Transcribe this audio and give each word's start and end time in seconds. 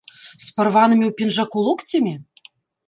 З 0.45 0.47
парванымі 0.59 1.05
ў 1.09 1.13
пінжаку 1.21 1.57
локцямі? 1.69 2.19